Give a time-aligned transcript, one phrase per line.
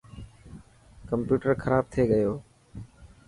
[1.09, 2.33] ڪمپيوٽر کراب ٿي گيو.